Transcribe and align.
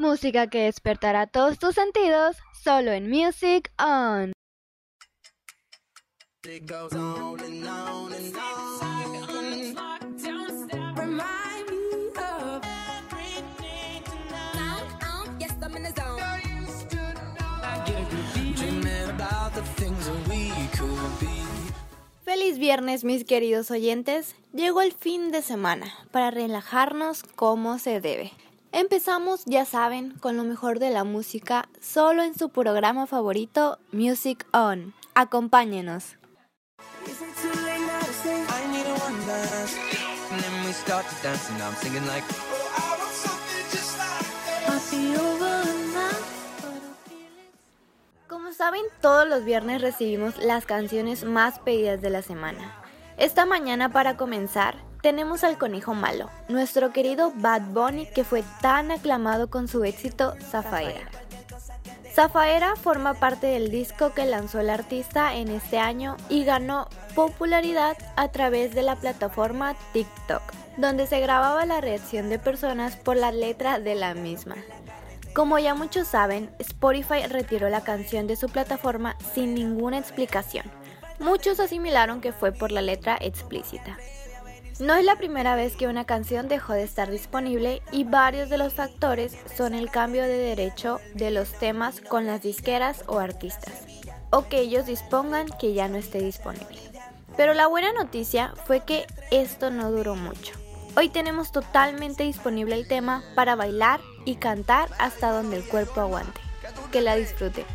Música 0.00 0.46
que 0.46 0.60
despertará 0.60 1.26
todos 1.26 1.58
tus 1.58 1.74
sentidos 1.74 2.38
solo 2.64 2.90
en 2.90 3.10
Music 3.10 3.70
On. 3.78 4.32
Feliz 22.24 22.58
viernes 22.58 23.04
mis 23.04 23.24
queridos 23.26 23.70
oyentes, 23.70 24.34
llegó 24.54 24.80
el 24.80 24.92
fin 24.92 25.30
de 25.30 25.42
semana 25.42 25.92
para 26.10 26.30
relajarnos 26.30 27.22
como 27.22 27.78
se 27.78 28.00
debe. 28.00 28.32
Empezamos, 28.72 29.44
ya 29.46 29.64
saben, 29.64 30.12
con 30.20 30.36
lo 30.36 30.44
mejor 30.44 30.78
de 30.78 30.90
la 30.90 31.02
música, 31.02 31.68
solo 31.80 32.22
en 32.22 32.38
su 32.38 32.50
programa 32.50 33.08
favorito, 33.08 33.78
Music 33.90 34.46
On. 34.52 34.94
Acompáñenos. 35.14 36.16
Como 48.28 48.52
saben, 48.52 48.82
todos 49.00 49.28
los 49.28 49.44
viernes 49.44 49.82
recibimos 49.82 50.38
las 50.38 50.64
canciones 50.64 51.24
más 51.24 51.58
pedidas 51.58 52.00
de 52.00 52.10
la 52.10 52.22
semana. 52.22 52.80
Esta 53.16 53.46
mañana, 53.46 53.90
para 53.90 54.16
comenzar, 54.16 54.76
tenemos 55.02 55.44
al 55.44 55.58
conejo 55.58 55.94
malo, 55.94 56.30
nuestro 56.48 56.92
querido 56.92 57.32
Bad 57.34 57.62
Bunny 57.72 58.06
que 58.06 58.24
fue 58.24 58.44
tan 58.60 58.90
aclamado 58.90 59.48
con 59.50 59.68
su 59.68 59.84
éxito 59.84 60.34
Zafaera. 60.50 61.08
Zafaera 62.12 62.74
forma 62.76 63.14
parte 63.14 63.46
del 63.46 63.70
disco 63.70 64.12
que 64.12 64.26
lanzó 64.26 64.60
el 64.60 64.68
artista 64.68 65.36
en 65.36 65.48
este 65.48 65.78
año 65.78 66.16
y 66.28 66.44
ganó 66.44 66.88
popularidad 67.14 67.96
a 68.16 68.28
través 68.28 68.74
de 68.74 68.82
la 68.82 68.96
plataforma 68.96 69.76
TikTok, 69.92 70.42
donde 70.76 71.06
se 71.06 71.20
grababa 71.20 71.64
la 71.66 71.80
reacción 71.80 72.28
de 72.28 72.38
personas 72.38 72.96
por 72.96 73.16
la 73.16 73.30
letra 73.30 73.78
de 73.78 73.94
la 73.94 74.14
misma. 74.14 74.56
Como 75.34 75.58
ya 75.60 75.74
muchos 75.74 76.08
saben, 76.08 76.50
Spotify 76.58 77.26
retiró 77.28 77.68
la 77.68 77.84
canción 77.84 78.26
de 78.26 78.34
su 78.34 78.48
plataforma 78.48 79.16
sin 79.32 79.54
ninguna 79.54 79.98
explicación. 79.98 80.66
Muchos 81.20 81.60
asimilaron 81.60 82.20
que 82.20 82.32
fue 82.32 82.50
por 82.50 82.72
la 82.72 82.82
letra 82.82 83.16
explícita. 83.20 83.96
No 84.80 84.94
es 84.94 85.04
la 85.04 85.16
primera 85.16 85.56
vez 85.56 85.76
que 85.76 85.88
una 85.88 86.06
canción 86.06 86.48
dejó 86.48 86.72
de 86.72 86.84
estar 86.84 87.10
disponible 87.10 87.82
y 87.92 88.04
varios 88.04 88.48
de 88.48 88.56
los 88.56 88.72
factores 88.72 89.36
son 89.54 89.74
el 89.74 89.90
cambio 89.90 90.22
de 90.22 90.38
derecho 90.38 91.00
de 91.12 91.30
los 91.30 91.52
temas 91.52 92.00
con 92.00 92.26
las 92.26 92.40
disqueras 92.40 93.04
o 93.06 93.18
artistas, 93.18 93.74
o 94.30 94.48
que 94.48 94.60
ellos 94.60 94.86
dispongan 94.86 95.48
que 95.60 95.74
ya 95.74 95.86
no 95.88 95.98
esté 95.98 96.22
disponible. 96.22 96.78
Pero 97.36 97.52
la 97.52 97.66
buena 97.66 97.92
noticia 97.92 98.54
fue 98.64 98.80
que 98.80 99.06
esto 99.30 99.70
no 99.70 99.92
duró 99.92 100.14
mucho. 100.14 100.54
Hoy 100.96 101.10
tenemos 101.10 101.52
totalmente 101.52 102.22
disponible 102.22 102.74
el 102.74 102.88
tema 102.88 103.22
para 103.34 103.56
bailar 103.56 104.00
y 104.24 104.36
cantar 104.36 104.88
hasta 104.98 105.30
donde 105.30 105.58
el 105.58 105.64
cuerpo 105.68 106.00
aguante. 106.00 106.40
Que 106.90 107.02
la 107.02 107.16
disfruten. 107.16 107.66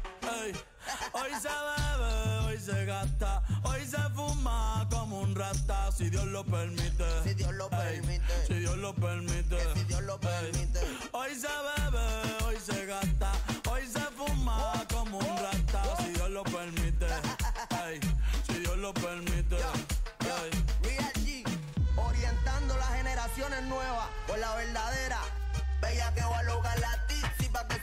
gasta, 3.01 3.41
hoy 3.63 3.81
se 3.85 3.97
fuma 4.15 4.87
como 4.91 5.21
un 5.21 5.35
rata, 5.35 5.91
si 5.91 6.09
Dios 6.09 6.25
lo 6.27 6.43
permite. 6.43 7.05
Si 7.23 7.33
Dios 7.33 7.53
lo 7.53 7.69
permite. 7.69 8.47
Si 8.47 8.53
Dios 8.53 8.77
lo 8.77 8.93
permite. 8.93 9.57
si 9.73 9.83
Dios 9.85 10.03
lo 10.03 10.19
permite. 10.19 10.79
Hoy 11.11 11.31
se 11.35 11.47
bebe, 11.47 12.45
hoy 12.45 12.57
se 12.63 12.85
gasta, 12.85 13.31
hoy 13.71 13.81
se 13.87 14.01
fuma 14.17 14.85
como 14.93 15.17
un 15.17 15.37
rata, 15.37 15.83
si 16.03 16.11
Dios 16.11 16.29
lo 16.29 16.43
permite. 16.43 17.07
si 18.47 18.59
Dios 18.59 18.77
lo 18.77 18.93
permite. 18.93 19.57
Real 20.83 21.13
G, 21.23 21.43
orientando 21.97 22.77
las 22.77 22.89
generaciones 22.95 23.63
nuevas 23.63 24.07
por 24.27 24.37
la 24.37 24.55
verdadera. 24.55 25.21
Bella 25.81 26.13
que 26.13 26.21
va 26.21 26.39
a 26.39 26.43
lograr 26.43 26.79
la 26.79 27.07
tizi 27.07 27.49
pa' 27.49 27.67
que 27.67 27.80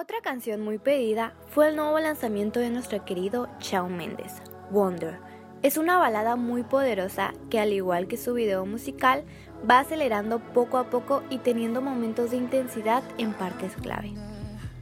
Otra 0.00 0.22
canción 0.22 0.62
muy 0.62 0.78
pedida 0.78 1.34
fue 1.48 1.68
el 1.68 1.76
nuevo 1.76 1.98
lanzamiento 2.00 2.58
de 2.58 2.70
nuestro 2.70 3.04
querido 3.04 3.50
Shawn 3.60 3.98
Mendes, 3.98 4.32
Wonder. 4.70 5.18
Es 5.60 5.76
una 5.76 5.98
balada 5.98 6.36
muy 6.36 6.62
poderosa 6.62 7.34
que 7.50 7.60
al 7.60 7.74
igual 7.74 8.08
que 8.08 8.16
su 8.16 8.32
video 8.32 8.64
musical 8.64 9.24
va 9.70 9.80
acelerando 9.80 10.38
poco 10.38 10.78
a 10.78 10.88
poco 10.88 11.22
y 11.28 11.36
teniendo 11.36 11.82
momentos 11.82 12.30
de 12.30 12.38
intensidad 12.38 13.02
en 13.18 13.34
partes 13.34 13.76
clave. 13.76 14.14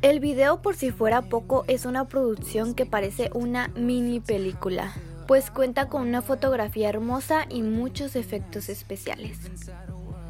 El 0.03 0.21
video 0.21 0.63
por 0.63 0.77
si 0.77 0.93
fuera 0.93 1.23
poco 1.23 1.65
es 1.67 1.85
una 1.85 2.07
producción 2.07 2.75
que 2.75 2.87
parece 2.87 3.29
una 3.35 3.73
mini 3.75 4.21
película, 4.21 4.93
pues 5.27 5.51
cuenta 5.51 5.89
con 5.89 6.03
una 6.03 6.23
fotografía 6.23 6.91
hermosa 6.91 7.45
y 7.49 7.63
muchos 7.63 8.15
efectos 8.15 8.69
especiales. 8.69 9.37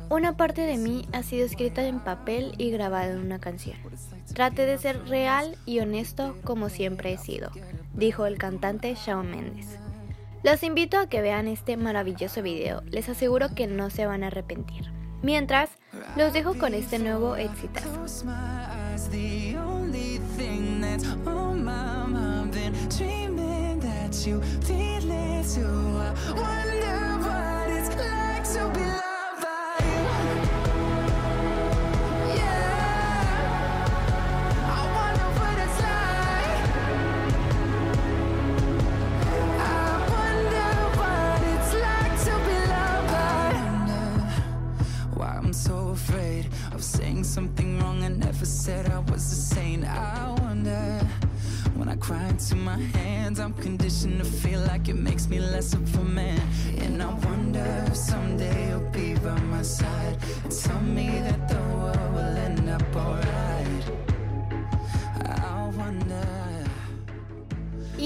Una 0.08 0.38
parte 0.38 0.62
de 0.62 0.78
mí 0.78 1.06
ha 1.12 1.22
sido 1.22 1.44
escrita 1.44 1.84
en 1.84 2.00
papel 2.00 2.54
y 2.56 2.70
grabada 2.70 3.10
en 3.10 3.18
una 3.18 3.38
canción. 3.38 3.76
Trate 4.34 4.66
de 4.66 4.78
ser 4.78 5.08
real 5.08 5.56
y 5.66 5.80
honesto 5.80 6.36
como 6.44 6.68
siempre 6.68 7.12
he 7.12 7.18
sido, 7.18 7.50
dijo 7.94 8.26
el 8.26 8.38
cantante 8.38 8.94
Shawn 8.94 9.30
Mendes. 9.30 9.78
Los 10.44 10.62
invito 10.62 10.98
a 10.98 11.08
que 11.08 11.20
vean 11.20 11.48
este 11.48 11.76
maravilloso 11.76 12.42
video, 12.42 12.82
les 12.86 13.08
aseguro 13.08 13.54
que 13.54 13.66
no 13.66 13.90
se 13.90 14.06
van 14.06 14.22
a 14.22 14.28
arrepentir. 14.28 14.92
Mientras, 15.22 15.70
los 16.16 16.32
dejo 16.32 16.54
con 16.54 16.74
este 16.74 16.98
nuevo 17.00 17.34
exitazo. 17.34 17.88
Something 47.28 47.78
wrong. 47.78 48.02
I 48.02 48.08
never 48.08 48.44
said 48.44 48.90
I 48.90 48.98
was 48.98 49.22
the 49.30 49.54
same 49.54 49.84
I 49.84 50.34
wonder 50.40 51.00
When 51.76 51.88
I 51.88 51.96
cry 51.96 52.24
into 52.28 52.56
my 52.56 52.78
hands 52.98 53.38
I'm 53.38 53.54
conditioned 53.54 54.18
to 54.18 54.24
feel 54.24 54.60
like 54.60 54.88
it 54.88 54.96
makes 54.96 55.28
me 55.28 55.38
less 55.38 55.74
of 55.74 55.96
a 55.96 56.04
man. 56.04 56.40
And 56.78 57.02
I 57.02 57.12
wonder 57.28 57.84
if 57.86 57.96
someday 57.96 58.70
you'll 58.70 58.90
be 58.90 59.14
by 59.14 59.38
my 59.54 59.62
side 59.62 60.16
And 60.44 60.52
tell 60.52 60.80
me 60.80 61.08
that 61.26 61.48
the 61.48 61.60
world 61.80 62.12
will 62.14 62.36
end 62.46 62.68
up 62.68 62.96
alright 62.96 63.37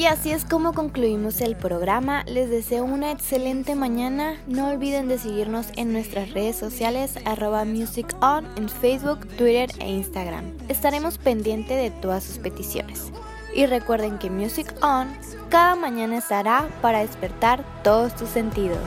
Y 0.03 0.07
así 0.07 0.33
es 0.33 0.45
como 0.45 0.73
concluimos 0.73 1.41
el 1.41 1.55
programa. 1.55 2.25
Les 2.25 2.51
deseo 2.51 2.83
una 2.83 3.13
excelente 3.13 3.77
mañana. 3.77 4.35
No 4.49 4.71
olviden 4.71 5.07
de 5.07 5.17
seguirnos 5.17 5.69
en 5.77 5.93
nuestras 5.93 6.33
redes 6.33 6.57
sociales 6.57 7.15
arroba 7.25 7.65
musicon 7.65 8.49
en 8.57 8.69
Facebook, 8.69 9.21
Twitter 9.39 9.71
e 9.79 9.89
Instagram. 9.91 10.59
Estaremos 10.69 11.19
pendientes 11.19 11.77
de 11.77 11.93
todas 12.01 12.25
sus 12.25 12.39
peticiones. 12.39 13.13
Y 13.55 13.67
recuerden 13.67 14.19
que 14.19 14.29
Music 14.29 14.75
On 14.83 15.07
cada 15.51 15.77
mañana 15.77 16.19
estará 16.19 16.69
para 16.81 17.03
despertar 17.03 17.65
todos 17.85 18.17
tus 18.17 18.29
sentidos. 18.29 18.81